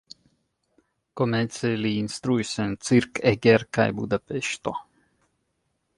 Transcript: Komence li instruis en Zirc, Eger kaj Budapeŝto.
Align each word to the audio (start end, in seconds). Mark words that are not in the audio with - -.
Komence 1.21 1.71
li 1.83 1.91
instruis 2.05 2.55
en 2.65 2.73
Zirc, 2.89 3.23
Eger 3.33 3.67
kaj 3.79 3.89
Budapeŝto. 4.01 4.75